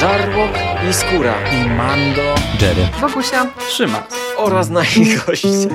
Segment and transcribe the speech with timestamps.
[0.00, 0.50] Żarłok
[0.90, 2.22] i Skóra i Mando,
[2.60, 4.02] Jerry, Wokusia, Szymas
[4.36, 5.68] oraz nasi goście.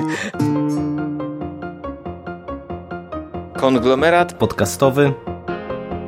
[3.56, 5.12] Konglomerat podcastowy.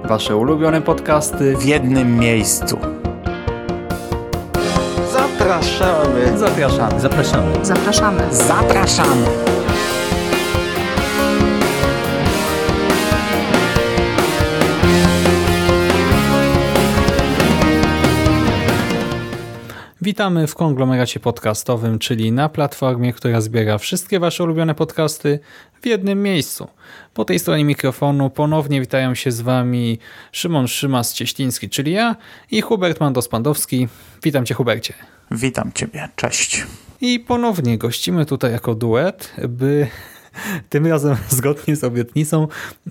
[0.05, 2.79] Wasze ulubione podcasty w jednym miejscu.
[5.13, 6.39] Zapraszamy.
[6.39, 7.01] Zapraszamy.
[7.01, 7.65] Zapraszamy.
[7.65, 8.35] zapraszamy.
[8.35, 9.48] Zapraszamy.
[20.19, 25.39] Witamy w konglomeracie podcastowym, czyli na platformie, która zbiera wszystkie Wasze ulubione podcasty
[25.83, 26.69] w jednym miejscu.
[27.15, 29.99] Po tej stronie mikrofonu ponownie witają się z Wami
[30.33, 32.17] Szymon Szymas-Cieśliński, czyli ja
[32.51, 33.89] i Hubert Mandos-Pandowski.
[34.23, 34.95] Witam Cię Hubercie.
[35.31, 36.67] Witam Ciebie, cześć.
[37.01, 39.87] I ponownie gościmy tutaj jako duet, by
[40.71, 42.49] tym razem zgodnie z obietnicą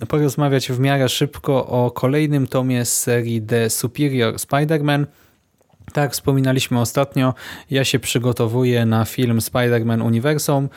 [0.08, 5.06] porozmawiać w miarę szybko o kolejnym tomie z serii The Superior Spider-Man–
[5.92, 7.34] tak wspominaliśmy ostatnio,
[7.70, 10.68] ja się przygotowuję na film Spider-Man Uniwersum,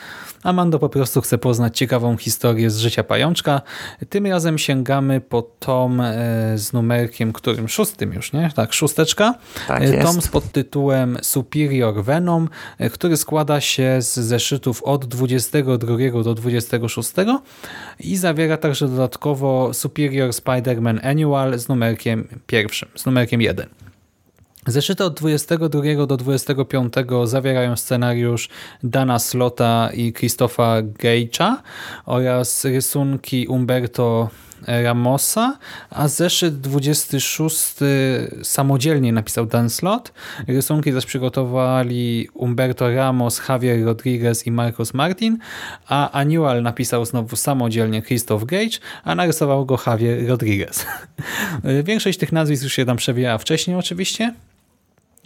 [0.43, 3.61] a Mando po prostu chce poznać ciekawą historię z życia pajączka.
[4.09, 6.13] Tym razem sięgamy po tom e,
[6.57, 8.51] z numerkiem, którym szóstym już, nie?
[8.55, 9.33] Tak, szósteczka.
[9.67, 10.07] Tak e, jest.
[10.07, 17.11] Tom z podtytułem Superior Venom, e, który składa się z zeszytów od 22 do 26
[17.99, 23.80] i zawiera także dodatkowo Superior Spider-Man Annual z numerkiem pierwszym, z numerkiem 1.
[24.67, 28.49] Zeszyty od 22 do 25 zawierają scenariusz
[28.83, 31.55] Dana Slota i Christopha Gage'a
[32.05, 34.29] oraz rysunki Umberto
[34.67, 35.57] Ramosa,
[35.89, 37.75] a zeszyt 26
[38.43, 40.13] samodzielnie napisał Dan Slot.
[40.47, 45.37] Rysunki też przygotowali Umberto Ramos, Javier Rodriguez i Marcos Martin,
[45.87, 50.85] a Annual napisał znowu samodzielnie Christoph Gage, a narysował go Javier Rodriguez.
[51.83, 54.33] Większość tych nazwisk już się tam przewijała wcześniej oczywiście,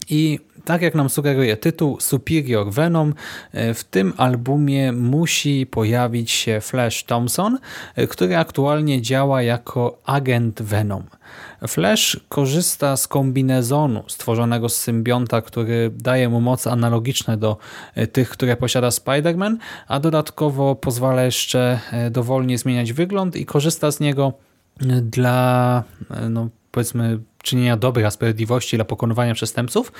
[0.09, 3.13] i tak jak nam sugeruje tytuł Superior Venom,
[3.51, 7.59] e, w tym albumie musi pojawić się Flash Thompson,
[7.95, 11.03] e, który aktualnie działa jako agent Venom.
[11.67, 17.57] Flash korzysta z kombinezonu stworzonego z symbionta, który daje mu moce analogiczne do
[17.95, 19.57] e, tych, które posiada Spider-Man,
[19.87, 21.79] a dodatkowo pozwala jeszcze
[22.11, 24.33] dowolnie zmieniać wygląd i korzysta z niego
[25.01, 25.83] dla
[26.29, 29.91] no, powiedzmy czynienia dobra, sprawiedliwości dla pokonywania przestępców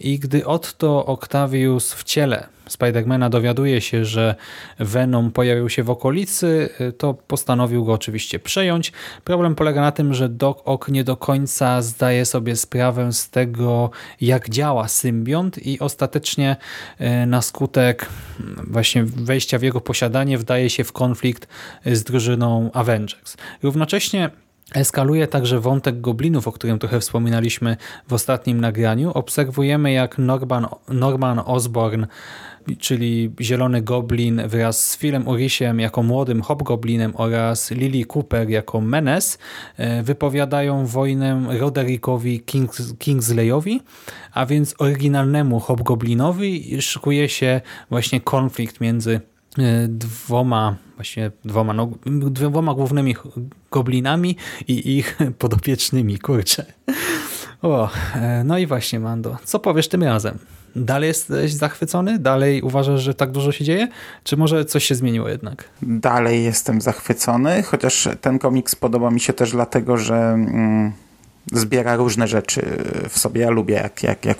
[0.00, 4.34] i gdy Otto Octavius w ciele Spidermana dowiaduje się, że
[4.78, 6.68] Venom pojawił się w okolicy,
[6.98, 8.92] to postanowił go oczywiście przejąć.
[9.24, 13.90] Problem polega na tym, że Doc Ock nie do końca zdaje sobie sprawę z tego,
[14.20, 16.56] jak działa symbiont i ostatecznie
[16.98, 18.06] e, na skutek
[18.66, 21.48] właśnie wejścia w jego posiadanie wdaje się w konflikt
[21.86, 23.36] z drużyną Avengers.
[23.62, 24.30] Równocześnie
[24.74, 27.76] Eskaluje także wątek goblinów, o którym trochę wspominaliśmy
[28.08, 29.10] w ostatnim nagraniu.
[29.10, 32.06] Obserwujemy jak Norman, Norman Osborn,
[32.78, 39.38] czyli Zielony Goblin wraz z Philem Urisiem jako młodym Hobgoblinem oraz Lily Cooper jako Menes
[39.76, 43.82] e, wypowiadają wojnę Roderickowi Kings, Kingsleyowi,
[44.32, 47.60] a więc oryginalnemu Hobgoblinowi szykuje się
[47.90, 49.20] właśnie konflikt między
[49.88, 51.90] dwoma, właśnie dwoma, no,
[52.30, 53.16] dwoma głównymi
[53.70, 54.36] goblinami
[54.68, 56.66] i ich podopiecznymi, kurczę.
[57.62, 60.38] O, e, no i właśnie Mando, co powiesz tym razem?
[60.76, 62.18] Dalej jesteś zachwycony?
[62.18, 63.88] Dalej uważasz, że tak dużo się dzieje?
[64.24, 65.64] Czy może coś się zmieniło jednak?
[65.82, 70.92] Dalej jestem zachwycony, chociaż ten komiks podoba mi się też dlatego, że mm,
[71.52, 73.40] zbiera różne rzeczy w sobie.
[73.40, 74.38] Ja lubię, jak, jak, jak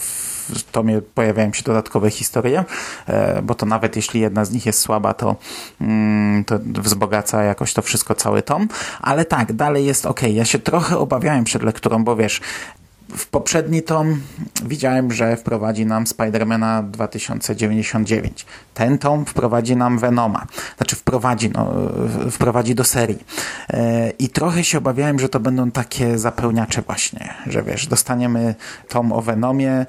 [0.55, 2.65] w tomie pojawiają się dodatkowe historie,
[3.07, 5.37] e, bo to nawet jeśli jedna z nich jest słaba, to,
[5.81, 8.69] mm, to wzbogaca jakoś to wszystko cały tom.
[9.01, 10.23] Ale tak, dalej jest ok.
[10.23, 12.41] Ja się trochę obawiałem przed lekturą, bo wiesz,
[13.17, 14.21] w poprzedni tom
[14.65, 18.47] widziałem, że wprowadzi nam Spidermana 2099.
[18.75, 20.47] Ten tom wprowadzi nam Venoma.
[20.77, 21.73] Znaczy wprowadzi, no,
[22.31, 23.25] wprowadzi do serii.
[23.71, 28.55] E, I trochę się obawiałem, że to będą takie zapełniacze właśnie, że wiesz, dostaniemy
[28.89, 29.87] tom o Venomie, e,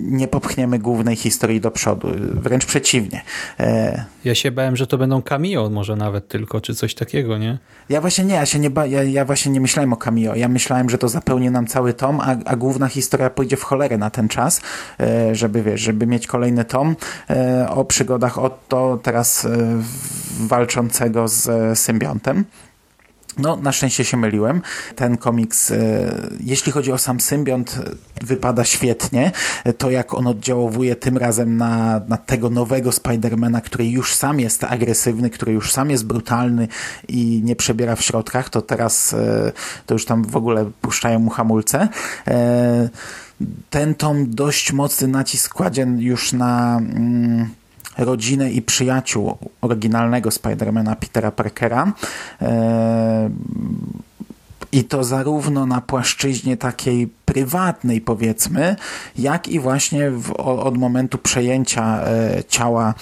[0.00, 2.08] nie popchniemy głównej historii do przodu.
[2.34, 3.22] Wręcz przeciwnie.
[3.60, 7.58] E, ja się bałem, że to będą cameo może nawet tylko, czy coś takiego, nie?
[7.88, 10.34] Ja właśnie nie, ja się nie ba ja, ja właśnie nie myślałem o cameo.
[10.34, 13.98] Ja myślałem, że to zapełni nam cały tom, a, a główna historia pójdzie w cholerę
[13.98, 14.60] na ten czas,
[15.00, 16.96] e, żeby wiesz, żeby mieć kolejny tom
[17.30, 19.48] e, o przygodach Otto teraz e,
[20.40, 22.44] walczącego z symbiontem.
[23.38, 24.62] No, na szczęście się myliłem.
[24.96, 25.76] Ten komiks, e,
[26.40, 27.78] jeśli chodzi o sam symbiont,
[28.20, 29.32] e, wypada świetnie.
[29.64, 34.40] E, to, jak on oddziałowuje tym razem na, na tego nowego Spidermana, który już sam
[34.40, 36.68] jest agresywny, który już sam jest brutalny
[37.08, 39.14] i nie przebiera w środkach, to teraz
[39.86, 41.88] to już tam w ogóle puszczają mu hamulce.
[43.70, 46.76] Ten tom dość mocny nacisk kładzie już na...
[46.76, 47.48] Mm,
[47.98, 51.92] rodzinę i przyjaciół oryginalnego Spidermana Petera Parkera.
[52.42, 53.30] E,
[54.72, 58.76] I to zarówno na płaszczyźnie takiej prywatnej, powiedzmy,
[59.18, 62.94] jak i właśnie w, od momentu przejęcia e, ciała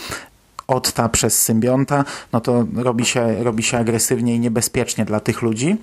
[0.67, 5.76] Otta przez symbionta, no to robi się, robi się agresywnie i niebezpiecznie dla tych ludzi.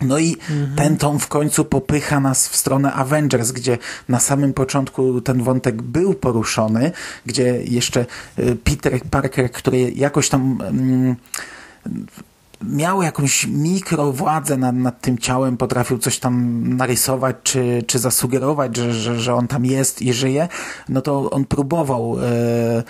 [0.00, 0.76] No i mhm.
[0.76, 5.82] ten tom w końcu popycha nas w stronę Avengers, gdzie na samym początku ten wątek
[5.82, 6.92] był poruszony,
[7.26, 8.06] gdzie jeszcze
[8.38, 11.16] y, Peter Parker, który jakoś tam mm,
[12.62, 18.92] miał jakąś mikrowładzę nad, nad tym ciałem, potrafił coś tam narysować, czy, czy zasugerować, że,
[18.92, 20.48] że, że on tam jest i żyje,
[20.88, 22.82] no to on próbował e,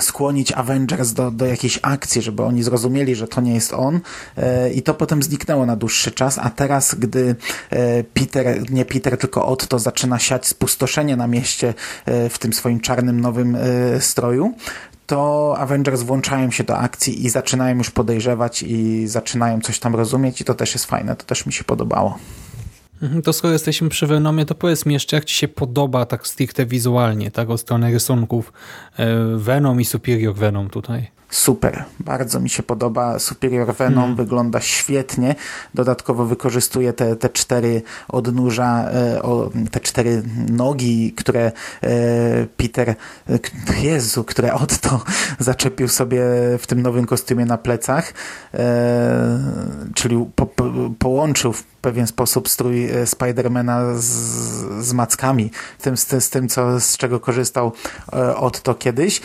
[0.00, 4.00] skłonić Avengers do, do jakiejś akcji, żeby oni zrozumieli, że to nie jest on
[4.36, 7.36] e, i to potem zniknęło na dłuższy czas, a teraz, gdy
[7.70, 11.74] e, Peter, nie Peter, tylko Otto zaczyna siać spustoszenie na mieście
[12.06, 14.54] e, w tym swoim czarnym nowym e, stroju,
[15.10, 20.40] to Avengers włączają się do akcji i zaczynają już podejrzewać i zaczynają coś tam rozumieć
[20.40, 22.18] i to też jest fajne, to też mi się podobało.
[23.02, 26.26] Mhm, to skoro jesteśmy przy Venomie, to powiedz mi jeszcze, jak ci się podoba tak
[26.26, 28.52] stricte wizualnie, tak od strony rysunków
[28.96, 31.10] e, Venom i Superior Venom tutaj?
[31.30, 31.84] Super.
[32.00, 33.18] Bardzo mi się podoba.
[33.18, 34.16] Superior Venom hmm.
[34.16, 35.34] wygląda świetnie.
[35.74, 39.20] Dodatkowo wykorzystuje te, te cztery odnóża, e,
[39.70, 42.96] te cztery nogi, które e, Peter, e,
[43.82, 45.00] Jezu, które Otto
[45.38, 46.22] zaczepił sobie
[46.58, 48.12] w tym nowym kostiumie na plecach,
[49.94, 50.64] czyli po, po,
[50.98, 54.04] połączył w pewien sposób strój Spidermana z,
[54.84, 55.50] z mackami,
[55.82, 57.72] tym, z, z tym, co, z czego korzystał
[58.36, 59.20] Otto kiedyś,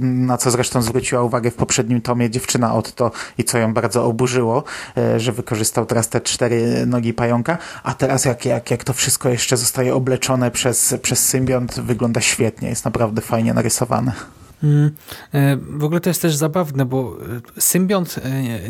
[0.00, 4.04] na co zresztą zwróciła uwagę uwagę w poprzednim tomie dziewczyna Otto i co ją bardzo
[4.04, 4.64] oburzyło,
[4.96, 9.28] e, że wykorzystał teraz te cztery nogi pająka, a teraz jak, jak, jak to wszystko
[9.28, 14.12] jeszcze zostaje obleczone przez, przez symbiont, wygląda świetnie, jest naprawdę fajnie narysowane.
[14.62, 14.90] Mm.
[15.34, 17.16] E, w ogóle to jest też zabawne, bo
[17.56, 18.20] e, symbiont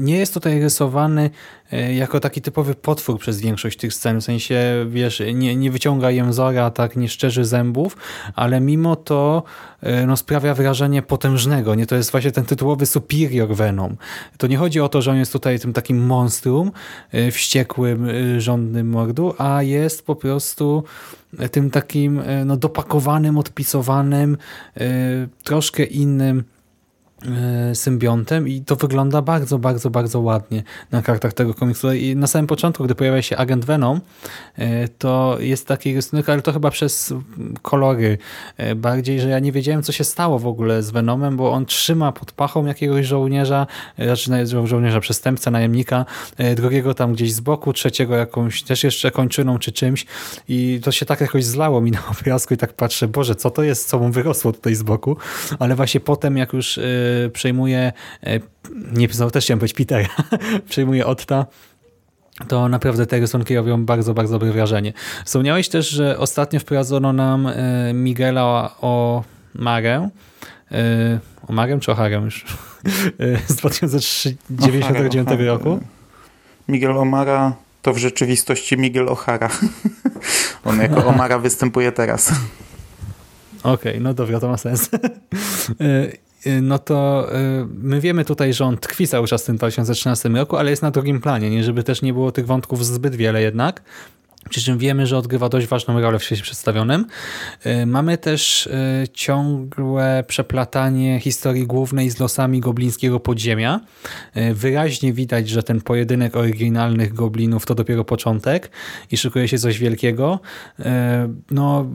[0.01, 1.31] nie jest tutaj rysowany
[1.73, 4.21] jako taki typowy potwór przez większość tych scen.
[4.21, 7.97] W sensie, wiesz, nie, nie wyciąga jęzora, tak, nie szczerzy zębów,
[8.35, 9.43] ale mimo to
[9.81, 11.75] e, no, sprawia wrażenie potężnego.
[11.75, 13.97] Nie, to jest właśnie ten tytułowy superior Venom.
[14.39, 16.73] To nie chodzi o to, że on jest tutaj tym takim monstrum,
[17.13, 20.85] e, wściekłym, żądnym mordu, a jest po prostu
[21.51, 24.37] tym takim no, dopakowanym, odpisowanym,
[25.45, 26.58] troszkę innym E,
[27.75, 31.93] symbiontem i to wygląda bardzo, bardzo, bardzo ładnie na kartach tego komiksu.
[31.93, 34.01] I na samym początku, gdy pojawia się agent Venom,
[34.59, 37.15] e, to jest taki rysunek, ale to chyba przez
[37.63, 38.19] kolory.
[38.57, 41.67] E, bardziej, że ja nie wiedziałem, co się stało w ogóle z Venomem, bo on
[41.67, 43.67] trzyma pod pachą jakiegoś żołnierza,
[44.45, 46.05] żo żołnierza przestępca, najemnika,
[46.57, 50.07] drugiego tam gdzieś z boku, trzeciego jakąś też jeszcze kończyną czy czymś.
[50.49, 53.63] I to się tak jakoś zlało mi na obrazku i tak patrzę, Boże, co to
[53.63, 55.17] jest, co mu wyrosło tutaj z boku,
[55.59, 56.79] ale właśnie potem jak już
[57.33, 58.41] przejmuje, e,
[58.93, 60.09] nie znowu też chciałem powiedzieć Petera,
[60.71, 61.47] przejmuje Otta,
[62.49, 64.93] to naprawdę te rysunki robią bardzo, bardzo dobre wrażenie.
[65.25, 69.25] Wspomniałeś też, że ostatnio wprowadzono nam e, Miguela o
[69.55, 70.09] Marę.
[71.49, 72.45] O Marę czy o Harem już?
[73.49, 75.81] Z 1999 roku.
[76.69, 79.51] Miguel Omara to w rzeczywistości Miguel O'Hara.
[80.65, 82.33] On jako Omara występuje teraz.
[83.63, 84.91] Okej, okay, no dobra, to ma sens.
[86.47, 87.29] Y, no to
[87.63, 90.83] y, my wiemy tutaj, że on tkwi cały czas w tym 2013 roku, ale jest
[90.83, 93.83] na drugim planie, nie żeby też nie było tych wątków zbyt wiele jednak.
[94.51, 97.07] Przy czym wiemy, że odgrywa dość ważną rolę w świecie przedstawionym.
[97.67, 98.73] Y, mamy też y,
[99.13, 103.81] ciągłe przeplatanie historii głównej z losami goblińskiego podziemia.
[104.37, 108.71] Y, wyraźnie widać, że ten pojedynek oryginalnych goblinów to dopiero początek
[109.11, 110.41] i szykuje się coś wielkiego.
[111.51, 111.87] No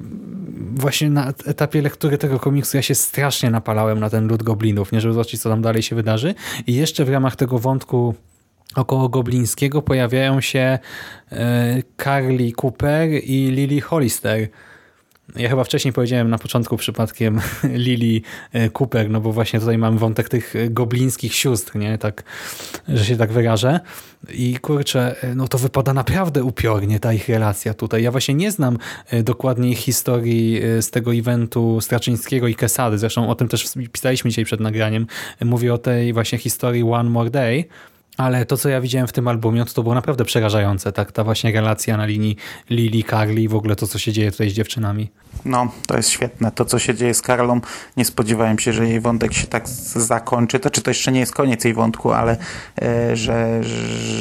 [0.72, 5.02] właśnie na etapie lektury tego komiksu ja się strasznie napalałem na ten lud goblinów, nie
[5.02, 6.36] żeby zobaczyć, co tam dalej się wydarzy.
[6.68, 8.16] I jeszcze w ramach tego wątku
[8.76, 10.80] około Goblińskiego pojawiają się
[11.32, 14.48] e, Carly Cooper i Lily Hollister.
[15.36, 17.42] Ja chyba wcześniej powiedziałem na początku przypadkiem
[17.86, 18.22] Lily
[18.54, 21.98] e, Cooper, no bo właśnie tutaj mamy wątek tych goblińskich sióstr, nie?
[21.98, 22.24] Tak,
[22.88, 23.80] że się tak wyrażę.
[24.34, 28.04] I kurczę, e, no to wypada naprawdę upiornie ta ich relacja tutaj.
[28.04, 28.78] Ja właśnie nie znam
[29.24, 32.98] dokładnie ich historii z tego eventu Straczyńskiego i Kesady.
[32.98, 35.08] Zresztą o tym też pisaliśmy dzisiaj przed nagraniem.
[35.42, 37.66] Mówię o tej właśnie historii One More Day,
[38.18, 40.92] Ale to, co ja widziałem w tym albumie, to, to było naprawdę przerażające.
[40.92, 42.38] Tak, ta właśnie relacja na linii
[42.70, 45.10] Lili, Carly i w ogóle to, co się dzieje tutaj z dziewczynami.
[45.46, 46.52] No, to jest świetne.
[46.52, 47.62] To, co się dzieje z Karlą,
[47.98, 50.60] nie spodziewałem się, że jej wątek się tak zakończy.
[50.60, 52.38] To czy to jeszcze nie jest koniec jej wątku, ale
[52.82, 53.64] e, że,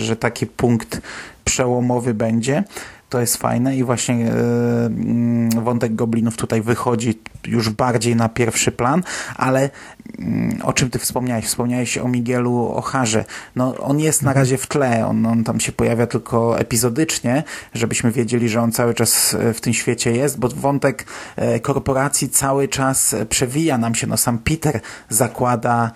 [0.02, 1.00] że taki punkt
[1.44, 2.64] przełomowy będzie
[3.12, 8.72] to jest fajne i właśnie e, mm, wątek goblinów tutaj wychodzi już bardziej na pierwszy
[8.72, 9.02] plan,
[9.36, 9.70] ale
[10.18, 11.44] mm, o czym ty wspomniałeś?
[11.44, 13.24] Wspomniałeś o Miguelu Ocharze.
[13.56, 14.42] No, on jest na mhm.
[14.42, 17.42] razie w tle, on, on tam się pojawia tylko epizodycznie,
[17.74, 22.28] żebyśmy wiedzieli, że on cały czas e, w tym świecie jest, bo wątek e, korporacji
[22.28, 24.06] cały czas przewija nam się.
[24.06, 25.90] No, sam Peter zakłada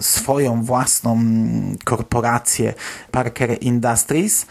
[0.00, 1.18] swoją własną
[1.84, 2.74] korporację
[3.10, 4.46] Parker Industries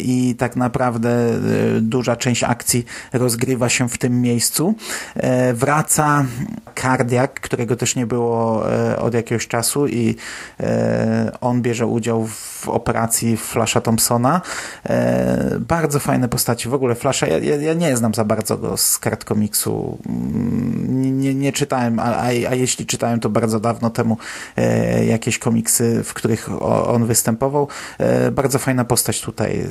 [0.00, 4.74] i tak naprawdę naprawdę e, duża część akcji rozgrywa się w tym miejscu.
[5.16, 6.24] E, wraca
[6.74, 10.16] Kardiak, którego też nie było e, od jakiegoś czasu i
[11.40, 14.40] on bierze udział w operacji Flasha Thompsona.
[15.60, 16.68] Bardzo fajne postaci.
[16.68, 19.98] W ogóle Flasha, ja, ja nie znam za bardzo go z kart komiksu.
[20.06, 24.16] Mm, nie, nie czytałem, a, a, a jeśli czytałem, to bardzo dawno temu
[25.06, 27.68] jakieś komiksy, w których on występował.
[28.32, 29.64] Bardzo fajna postać tutaj,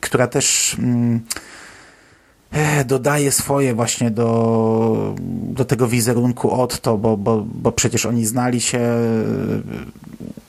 [0.00, 1.20] która która też mm,
[2.50, 5.14] e, dodaje swoje właśnie do,
[5.52, 8.80] do tego wizerunku Otto, bo, bo, bo przecież oni znali się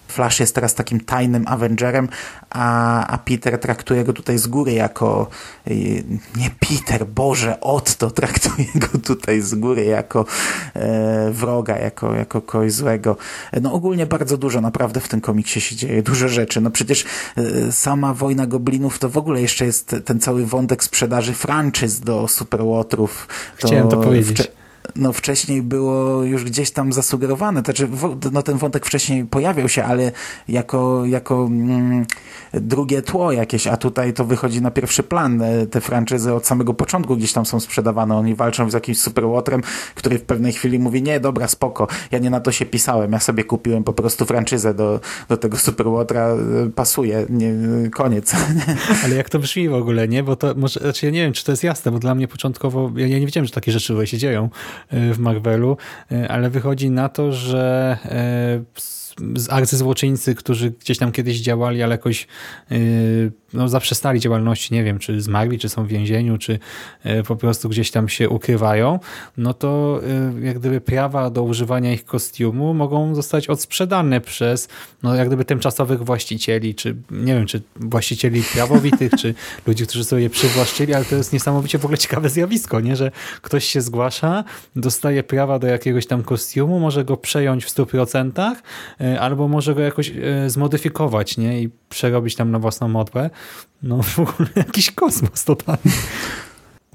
[0.09, 2.09] Flash jest teraz takim tajnym Avengerem,
[2.49, 5.27] a, a Peter traktuje go tutaj z góry jako
[5.67, 6.03] y,
[6.35, 10.25] nie Peter, Boże, Otto traktuje go tutaj z góry jako
[10.73, 13.17] e, wroga, jako, jako kogoś złego.
[13.61, 16.61] No ogólnie bardzo dużo naprawdę w tym komiksie się dzieje, dużo rzeczy.
[16.61, 17.05] No przecież
[17.37, 22.27] e, sama Wojna Goblinów to w ogóle jeszcze jest ten cały wątek sprzedaży franczyz do
[22.27, 23.27] Superłotrów.
[23.55, 24.58] Chciałem to powiedzieć
[24.95, 27.89] no wcześniej było już gdzieś tam zasugerowane, znaczy
[28.31, 30.11] no ten wątek wcześniej pojawiał się, ale
[30.47, 32.05] jako, jako mm,
[32.53, 35.41] drugie tło jakieś, a tutaj to wychodzi na pierwszy plan.
[35.41, 39.61] E, te franczyzy od samego początku gdzieś tam są sprzedawane, oni walczą z jakimś superłotrem,
[39.95, 43.19] który w pewnej chwili mówi, nie, dobra, spoko, ja nie na to się pisałem, ja
[43.19, 47.53] sobie kupiłem po prostu franczyzę do, do tego superłotra, e, pasuje, nie,
[47.89, 48.35] koniec.
[49.03, 50.23] Ale jak to brzmi w ogóle, nie?
[50.23, 52.91] Bo to może, znaczy ja nie wiem, czy to jest jasne, bo dla mnie początkowo,
[52.95, 54.49] ja, ja nie wiedziałem, że takie rzeczy się dzieją
[54.91, 55.77] w Marvelu,
[56.11, 57.97] e, ale wychodzi na to, że
[59.49, 62.27] arcyzłoczyńcy, którzy gdzieś tam kiedyś działali, ale jakoś
[62.69, 66.59] yy, no, zaprzestali działalności, nie wiem, czy zmarli, czy są w więzieniu, czy
[67.05, 68.99] yy, po prostu gdzieś tam się ukrywają,
[69.37, 70.01] no to
[70.35, 74.67] yy, jak gdyby prawa do używania ich kostiumu mogą zostać odsprzedane przez
[75.03, 79.33] no, jak gdyby tymczasowych właścicieli, czy nie wiem, czy właścicieli prawowitych, czy
[79.67, 82.95] ludzi, którzy sobie je przywłaszczyli, ale to jest niesamowicie w ogóle ciekawe zjawisko, nie?
[82.95, 83.11] że
[83.41, 84.43] ktoś się zgłasza,
[84.75, 88.55] dostaje prawa do jakiegoś tam kostiumu, może go przejąć w 100%,
[88.99, 93.29] E, albo może go jakoś e, zmodyfikować nie i przerobić tam na własną modłę.
[93.83, 95.91] No w ogóle jakiś kosmos totalny.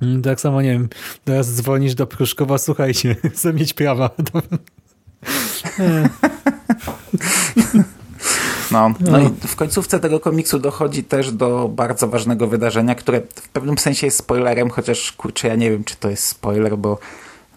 [0.02, 0.88] Mm, tak samo, nie wiem,
[1.24, 4.10] teraz dzwonisz do Pruszkowa, słuchajcie, chcę mieć prawa.
[8.70, 13.48] No, no i w końcówce tego komiksu dochodzi też do bardzo ważnego wydarzenia, które w
[13.48, 16.98] pewnym sensie jest spoilerem, chociaż kurczę, ja nie wiem, czy to jest spoiler, bo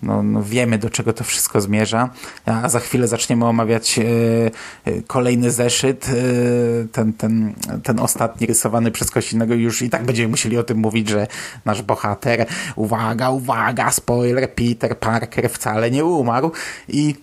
[0.04, 2.10] no, no, wiemy, do czego to wszystko zmierza,
[2.46, 9.12] a za chwilę zaczniemy omawiać e, kolejny zeszyt, e, ten, ten, ten ostatni rysowany przez
[9.12, 11.28] Kosinnego już i tak będziemy musieli o tym mówić, że
[11.66, 16.52] nasz bohater, uwaga, uwaga, spoiler, Peter Parker wcale nie umarł.
[16.88, 17.16] I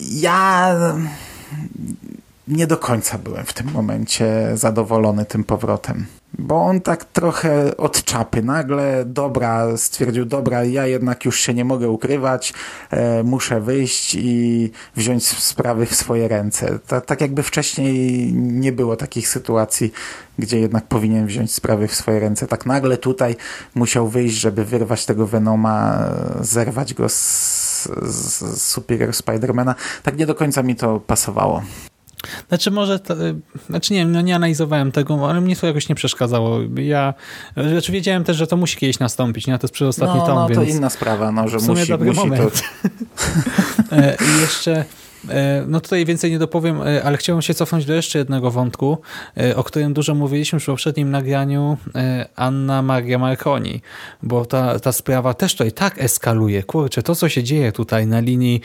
[0.00, 0.76] ja
[2.48, 6.06] nie do końca byłem w tym momencie zadowolony tym powrotem
[6.38, 8.42] bo on tak trochę od czapy.
[8.42, 12.54] Nagle, dobra, stwierdził, dobra, ja jednak już się nie mogę ukrywać,
[12.90, 16.78] e, muszę wyjść i wziąć sprawy w swoje ręce.
[16.86, 19.92] Ta, tak jakby wcześniej nie było takich sytuacji,
[20.38, 22.46] gdzie jednak powinien wziąć sprawy w swoje ręce.
[22.46, 23.36] Tak nagle tutaj
[23.74, 26.08] musiał wyjść, żeby wyrwać tego Venoma,
[26.40, 27.18] zerwać go z,
[28.02, 29.74] z, z Superior Spidermana.
[30.02, 31.62] Tak nie do końca mi to pasowało.
[32.48, 33.14] Znaczy może, to,
[33.68, 36.60] znaczy nie wiem, no nie analizowałem tego, ale mnie to jakoś nie przeszkadzało.
[36.74, 37.14] Ja,
[37.70, 39.58] znaczy wiedziałem też, że to musi kiedyś nastąpić, nie?
[39.58, 40.60] To jest przedostatni no, tom, no, więc...
[40.60, 42.62] to inna sprawa, no, że musi, musi moment.
[42.82, 42.88] to...
[43.96, 44.84] E, I jeszcze
[45.66, 48.98] no tutaj więcej nie dopowiem, e, ale chciałem się cofnąć do jeszcze jednego wątku,
[49.36, 51.76] e, o którym dużo mówiliśmy w poprzednim nagraniu
[52.36, 53.82] Anna Maria Marconi,
[54.22, 56.62] bo ta, ta sprawa też tutaj tak eskaluje.
[56.62, 58.60] Kurczę, to co się dzieje tutaj na linii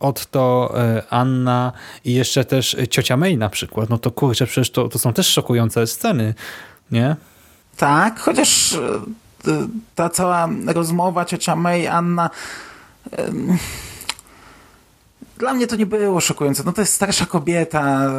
[0.00, 0.74] Otto,
[1.10, 1.72] Anna
[2.04, 5.26] i jeszcze też ciocia May na przykład, no to kurczę, przecież to, to są też
[5.26, 6.34] szokujące sceny,
[6.90, 7.16] nie?
[7.76, 8.78] Tak, chociaż
[9.94, 12.30] ta cała rozmowa ciocia May, Anna
[15.42, 16.62] dla mnie to nie było szokujące.
[16.66, 18.10] No to jest starsza kobieta.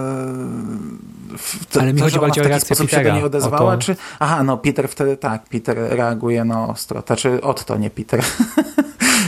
[1.71, 3.03] To, Ale mi chodzi bardziej o reakcję Petera.
[3.03, 3.95] się do niej odezwała, czy...
[4.19, 7.03] Aha, no Peter wtedy tak, Peter reaguje no ostro.
[7.07, 8.23] Znaczy Otto, nie Peter.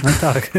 [0.03, 0.51] No tak.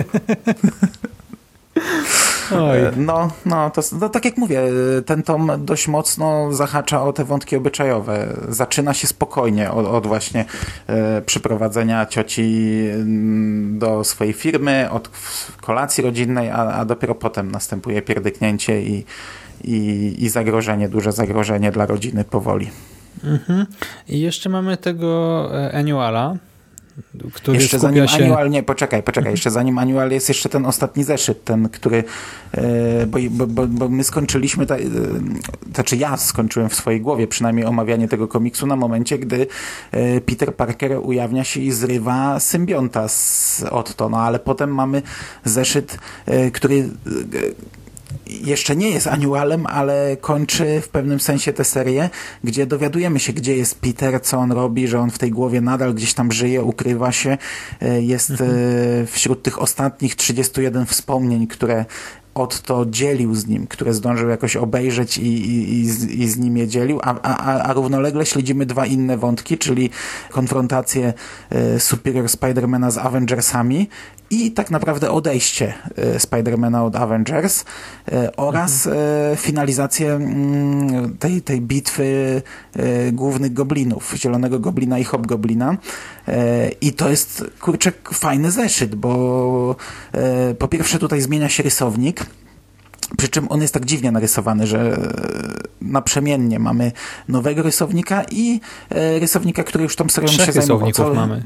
[2.52, 2.78] Oj.
[2.78, 4.62] E, no, no, to, no, tak jak mówię,
[5.06, 8.36] ten tom dość mocno zahacza o te wątki obyczajowe.
[8.48, 10.44] Zaczyna się spokojnie od, od właśnie
[10.86, 15.10] e, przyprowadzenia cioci mm, do swojej firmy, od
[15.60, 19.04] kolacji rodzinnej, a, a dopiero potem następuje pierdyknięcie i,
[19.64, 22.70] i, i zagrożenie, duże zagrożenie dla rodziny powoli.
[23.24, 23.66] Mhm.
[24.08, 26.36] I jeszcze mamy tego e, Annuala,
[27.32, 28.24] który jeszcze zanim się...
[28.24, 32.04] Annual, nie, poczekaj, poczekaj, jeszcze zanim Annual jest jeszcze ten ostatni zeszyt, ten, który,
[32.52, 34.80] e, bo, bo, bo, my skończyliśmy, ta, e,
[35.74, 39.46] znaczy ja skończyłem w swojej głowie przynajmniej omawianie tego komiksu na momencie, gdy
[39.92, 45.02] e, Peter Parker ujawnia się i zrywa symbionta z Otto, no ale potem mamy
[45.44, 45.98] zeszyt,
[46.52, 46.88] który
[48.26, 52.10] jeszcze nie jest annualem, ale kończy w pewnym sensie tę serię,
[52.44, 55.94] gdzie dowiadujemy się, gdzie jest Peter, co on robi, że on w tej głowie nadal
[55.94, 57.38] gdzieś tam żyje, ukrywa się.
[57.82, 58.50] E, jest mhm.
[58.50, 61.84] E, wśród tych ostatnich 31 wspomnień, które
[62.36, 66.56] Otto dzielił z nim, które zdążył jakoś obejrzeć i, i, i, z, i z nim
[66.56, 69.90] je dzielił, a, a, a równolegle śledzimy dwa inne wątki, czyli
[70.30, 71.12] konfrontację
[71.50, 73.88] e, Superior Spidermana z Avengersami
[74.30, 77.64] i tak naprawdę odejście e, Spidermana od Avengers
[78.12, 79.06] e, oraz mhm.
[79.32, 82.42] E, finalizację mm, tej, tej bitwy
[83.12, 85.76] głównych goblinów, Zielonego Goblina i Hobgoblina.
[86.80, 89.76] I to jest, kurczę, fajny zeszyt, bo
[90.58, 92.26] po pierwsze tutaj zmienia się rysownik,
[93.18, 94.98] przy czym on jest tak dziwnie narysowany, że
[95.80, 96.92] naprzemiennie mamy
[97.28, 98.60] nowego rysownika i
[98.90, 100.92] e, rysownika, który już tą serią trzech się zajmował.
[100.92, 101.42] Co, mamy.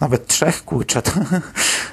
[0.00, 1.02] Nawet trzech, kurczę.
[1.02, 1.10] To,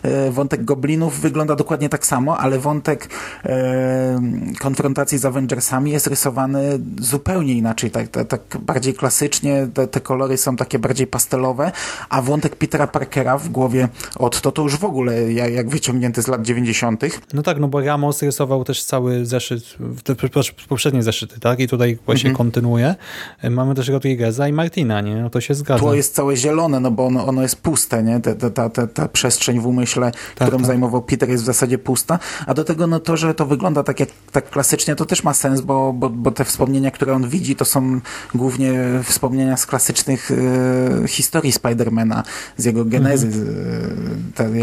[0.03, 3.09] e, wątek Goblinów wygląda dokładnie tak samo, ale wątek
[3.45, 4.21] e,
[4.59, 10.37] konfrontacji z Avengersami jest rysowany zupełnie inaczej, tak, tak, tak bardziej klasycznie, te, te, kolory
[10.37, 11.71] są takie bardziej pastelowe,
[12.09, 16.21] a wątek Petera Parkera w głowie od to to już w ogóle jak, jak wyciągnięty
[16.21, 17.01] z lat 90.
[17.33, 20.15] No tak, no bo Ramos rysował też cały zeszyt, te
[20.69, 21.59] poprzednie zeszyty, tak?
[21.59, 22.37] I tutaj właśnie mhm.
[22.37, 22.95] kontynuuje.
[23.49, 25.15] Mamy też Rodrigueza i Martina, nie?
[25.15, 25.79] No to się zgadza.
[25.79, 28.19] Tło jest całe zielone, no bo ono, ono jest puste, nie?
[28.19, 30.67] Ta, ta, ta, ta przestrzeń w umyśle, tak, którą tak.
[30.67, 33.99] zajmował Peter jest w zasadzie pusta, a do tego no to, że to wygląda tak
[33.99, 37.55] jak tak klasycznie, to też ma sens, bo, bo, bo te wspomnienia, które on widzi,
[37.55, 37.99] to są
[38.35, 42.23] głównie wspomnienia z klasycznych e, historii Spidermana,
[42.57, 44.31] z jego genezy, mhm.
[44.35, 44.59] te,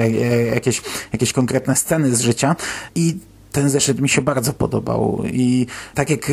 [0.55, 2.57] jakieś, jakieś konkretne sceny z życia
[2.95, 3.19] i
[3.53, 6.33] ten zeszyt mi się bardzo podobał i tak jak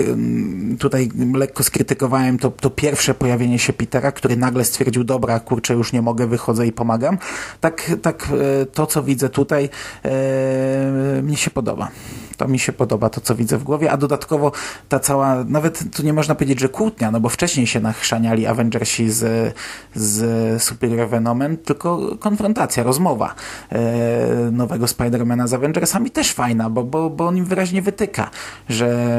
[0.80, 5.94] tutaj lekko skrytykowałem to, to pierwsze pojawienie się Petera, który nagle stwierdził, dobra, kurczę, już
[5.94, 7.18] nie mogę, wychodzę i pomagam,
[7.62, 8.28] tak, tak
[8.62, 9.70] e, to, co widzę tutaj,
[10.06, 11.92] e, się podoba.
[12.38, 14.52] To mi się podoba, to co widzę w głowie, a dodatkowo
[14.90, 19.10] ta cała, nawet tu nie można powiedzieć, że kłótnia, no bo wcześniej się nachrzaniali Avengersi
[19.10, 19.54] z,
[19.96, 23.36] z Superior Venomem, tylko konfrontacja, rozmowa
[23.72, 28.30] e, nowego Spidermana z Avengersami też fajna, bo, bo, bo on im wyraźnie wytyka,
[28.70, 29.16] że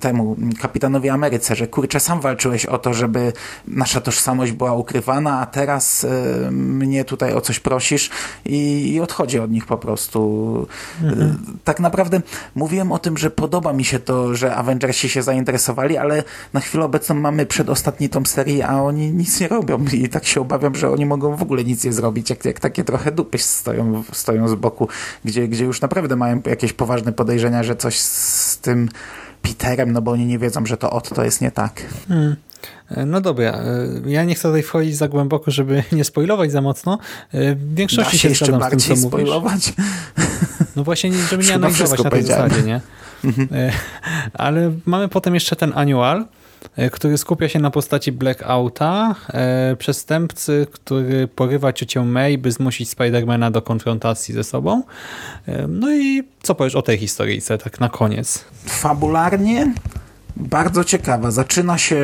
[0.00, 3.32] temu kapitanowi Ameryce, że kurczę, sam walczyłeś o to, żeby
[3.68, 8.10] nasza tożsamość była ukrywana, a teraz e, mnie tutaj o coś prosisz
[8.44, 10.66] i, i odchodzi od nich po prostu.
[11.02, 11.30] Mhm.
[11.30, 12.20] E, tak naprawdę
[12.54, 16.84] Mówiłem o tym, że podoba mi się to, że Avengersi się zainteresowali, ale na chwilę
[16.84, 20.90] obecną mamy przedostatni tom serii, a oni nic nie robią i tak się obawiam, że
[20.90, 24.54] oni mogą w ogóle nic nie zrobić, jak, jak takie trochę dupy stoją, stoją z
[24.54, 24.88] boku,
[25.24, 28.88] gdzie, gdzie już naprawdę mają jakieś poważne podejrzenia, że coś z tym
[29.42, 31.82] Peterem, no bo oni nie wiedzą, że to od to jest nie tak.
[32.08, 32.36] Hmm.
[33.06, 36.98] No dobra, e, ja nie chcę tutaj wchodzić za głęboko, żeby nie spoilować za mocno.
[37.32, 39.72] E, w większości się, się zgadzam z tym, spoilować?
[40.76, 42.80] No właśnie, żeby nie analizować na tej zasadzie, nie?
[43.52, 43.72] E,
[44.32, 46.24] ale mamy potem jeszcze ten annual,
[46.92, 49.14] który skupia się na postaci Blackouta,
[49.78, 54.82] przestępcy, który porywa ciocię May, by zmusić Spidermana do konfrontacji ze sobą.
[55.68, 58.44] No i co powiesz o tej historyjce, tak na koniec?
[58.66, 59.72] Fabularnie
[60.36, 61.30] bardzo ciekawa.
[61.30, 62.00] Zaczyna się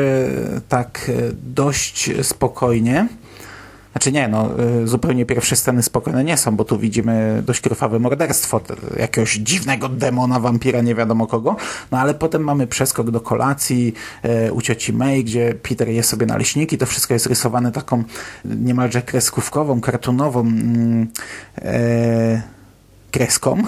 [0.68, 3.08] tak e, dość spokojnie.
[3.96, 7.98] Znaczy nie, no e, zupełnie pierwsze sceny spokojne nie są, bo tu widzimy dość krwawe
[7.98, 8.60] morderstwo
[8.98, 11.56] jakiegoś dziwnego demona, wampira, nie wiadomo kogo.
[11.90, 16.26] No ale potem mamy przeskok do kolacji e, u cioci May, gdzie Peter je sobie
[16.26, 16.78] naleśniki.
[16.78, 18.04] To wszystko jest rysowane taką
[18.44, 20.40] niemalże kreskówkową, kartunową.
[20.40, 21.08] Mm,
[21.58, 22.55] e,
[23.16, 23.62] kreską,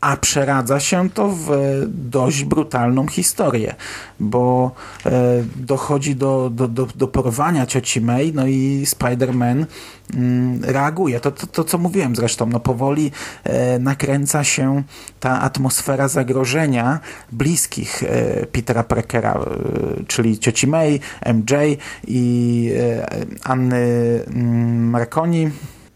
[0.00, 1.50] a przeradza się to w
[1.88, 3.74] dość brutalną historię,
[4.20, 4.70] bo
[5.06, 5.10] e,
[5.56, 9.66] dochodzi do, do, do, do porwania cioci May, no i Spider-Man
[10.14, 11.20] mm, reaguje.
[11.20, 13.10] To, to, to, co mówiłem zresztą, no powoli
[13.44, 14.82] e, nakręca się
[15.20, 17.00] ta atmosfera zagrożenia
[17.32, 21.00] bliskich e, Petera Parkera, e, czyli cioci May,
[21.34, 21.52] MJ
[22.06, 23.06] i e,
[23.44, 23.86] Anny
[24.26, 24.90] mm,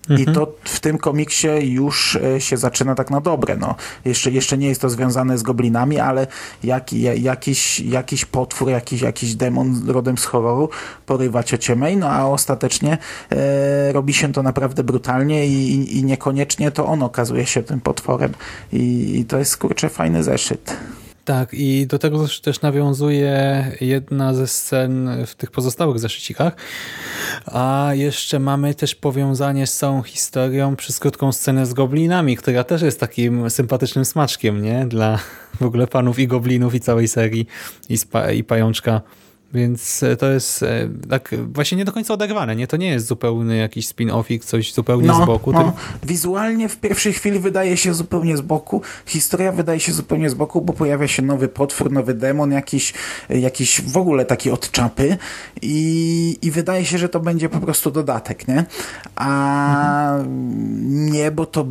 [0.08, 3.56] I to w tym komiksie już e, się zaczyna tak na dobre.
[3.56, 3.74] No.
[4.04, 6.26] Jeszcze, jeszcze nie jest to związane z goblinami, ale
[6.64, 10.68] jak, ja- jakiś, jakiś potwór, jakiś, jakiś demon rodem z horroru
[11.06, 12.98] porywa ciocię May, no a ostatecznie
[13.32, 17.80] e, robi się to naprawdę brutalnie i, i, i niekoniecznie to on okazuje się tym
[17.80, 18.32] potworem.
[18.72, 20.76] I, i to jest kurczę fajny zeszyt.
[21.24, 26.56] Tak, i do tego też- nawiązuje jedna ze scen w tych pozostałych zeszycikach.
[27.46, 32.82] A jeszcze mamy też powiązanie z całą historią przez krótką scenę z goblinami, która też
[32.82, 34.86] jest takim sympatycznym smaczkiem, nie?
[34.86, 35.18] Dla
[35.60, 37.46] w ogóle panów i goblinów i całej serii
[37.88, 37.98] i,
[38.36, 39.00] i pajączka.
[39.54, 42.66] Więc e, to jest e, tak właśnie nie do końca oderwane, nie?
[42.66, 45.52] To nie jest zupełny jakiś spin-offik, coś zupełnie z boku.
[45.52, 48.82] No, wizualnie w pierwszej chwili wydaje się zupełnie z boku.
[49.06, 52.94] Historia wydaje się zupełnie z boku, bo pojawia się nowy potwór, nowy demon, jakiś,
[53.28, 55.16] jakiś w ogóle taki od czapy
[55.62, 58.64] i, i wydaje się, że to będzie po prostu dodatek, nie?
[59.16, 60.18] A
[60.88, 61.66] nie, bo to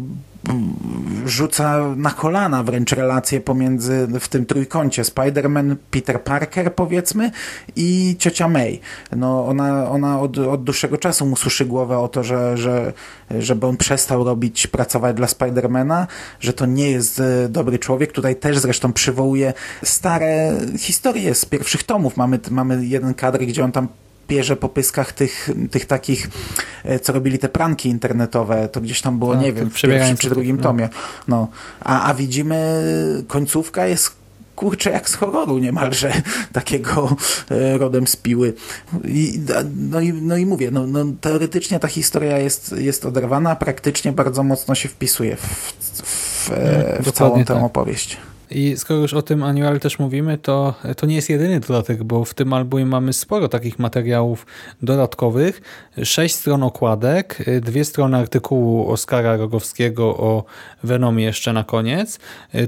[1.26, 7.32] rzuca na kolana wręcz relacje pomiędzy w tym trójkącie Spider-Man, Peter Parker powiedzmy
[7.76, 8.80] i ciocia May.
[9.16, 12.94] No ona, ona od, od dłuższego czasu mu suszy głowę o to, że, że,
[13.40, 16.08] żeby on przestał robić, pracować dla Spidermana,
[16.40, 18.12] że to nie jest e, dobry człowiek.
[18.12, 22.18] Tutaj też zresztą przywołuje stare historie z pierwszych tomów.
[22.18, 23.88] Mamy, mamy jeden kadr, gdzie on tam
[24.32, 26.30] bierze po pyskach tych, tych takich,
[26.84, 30.18] e, co robili te pranki internetowe, to gdzieś tam było, Tak, nie wiem, w pierwszym
[30.18, 30.64] czy drugim no.
[30.64, 30.90] tomie.
[31.28, 31.48] No.
[31.80, 32.84] A, a widzimy,
[33.28, 34.22] końcówka jest
[34.56, 36.14] kurczę jak z horroru niemalże,
[36.54, 37.16] takiego
[37.52, 38.54] e, rodem z piły.
[39.04, 39.40] I,
[39.76, 44.12] no, i, no i mówię, no, no, teoretycznie ta historia jest, jest oderwana, a praktycznie
[44.12, 45.46] bardzo mocno się wpisuje w,
[46.04, 47.64] w, e, w dokładnie całą tę tak.
[47.64, 48.18] opowieść.
[48.52, 52.26] I skoro już o tym annual też mówimy, to to nie jest jedyny dodatek, bo
[52.26, 54.46] w tym albumie mamy sporo takich materiałów
[54.82, 55.62] dodatkowych.
[56.04, 60.44] Sześć stron okładek, dwie strony artykułu Oskara Rogowskiego o
[60.84, 62.20] Venomie jeszcze na koniec.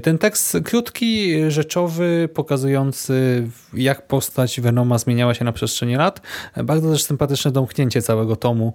[0.02, 6.20] Ten tekst krótki, rzeczowy, pokazujący jak postać Venoma zmieniała się na przestrzeni lat.
[6.64, 8.72] Bardzo też sympatyczne domknięcie całego tomu,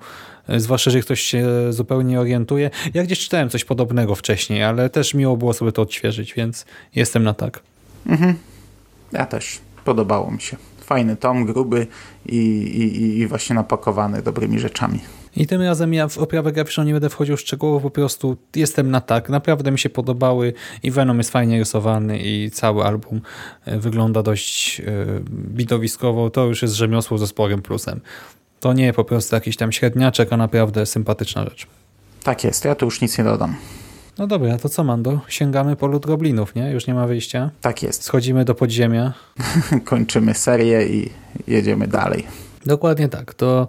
[0.57, 2.69] zwłaszcza, że ktoś się zupełnie nie orientuje.
[2.93, 7.23] Ja gdzieś czytałem coś podobnego wcześniej, ale też miło było sobie to odświeżyć, więc jestem
[7.23, 7.59] na tak.
[9.11, 9.59] Ja też.
[9.85, 10.57] Podobało mi się.
[10.81, 11.87] Fajny tom, gruby
[12.25, 14.99] i, i, i właśnie napakowany dobrymi rzeczami.
[15.35, 19.01] I tym razem ja w oprawę graficzną nie będę wchodził szczegółowo, po prostu jestem na
[19.01, 19.29] tak.
[19.29, 23.21] Naprawdę mi się podobały i Venom jest fajnie rysowany i cały album
[23.65, 24.83] e, wygląda dość e,
[25.53, 26.29] widowiskowo.
[26.29, 28.01] To już jest rzemiosło ze sporym plusem.
[28.59, 31.67] To nie po prostu jakiś tam średniaczek, a naprawdę sympatyczna rzecz.
[32.23, 33.55] Tak jest, ja tu już nic nie dodam.
[34.17, 35.19] No dobra, to co Mando?
[35.27, 36.71] Sięgamy po lud goblinów, nie?
[36.71, 37.51] Już nie ma wyjścia.
[37.61, 38.03] Tak jest.
[38.03, 39.13] Schodzimy do podziemia.
[39.85, 41.09] Kończymy serię i
[41.47, 42.27] jedziemy dalej.
[42.65, 43.33] Dokładnie tak.
[43.33, 43.67] To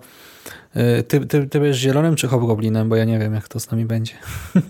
[0.75, 2.89] e, ty, ty, ty będziesz zielonym czy hobgoblinem?
[2.89, 4.15] Bo ja nie wiem, jak to z nami będzie.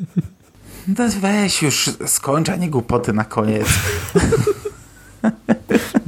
[0.99, 3.67] No weź już, skończ, a nie głupoty na koniec.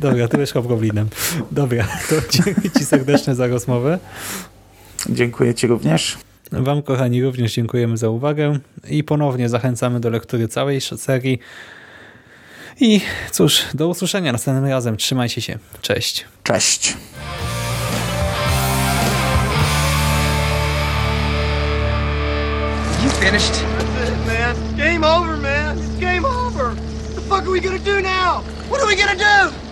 [0.02, 1.08] Dobra, ty będziesz hobgoblinem.
[1.50, 3.98] Dobra, to dziękuję Ci serdecznie za rozmowę.
[5.08, 6.18] Dziękuję Ci również.
[6.52, 11.38] Wam, kochani, również dziękujemy za uwagę i ponownie zachęcamy do lektury całej serii.
[12.80, 14.96] I cóż, do usłyszenia następnym razem.
[14.96, 15.58] Trzymajcie się.
[15.82, 16.24] Cześć.
[16.42, 16.96] Cześć.
[23.04, 23.52] You finished?
[23.52, 24.56] That's it, man.
[24.56, 25.78] It's game over, man.
[25.78, 26.64] It's game over.
[26.64, 28.42] What the fuck are we gonna do now?
[28.68, 29.71] What are we gonna do?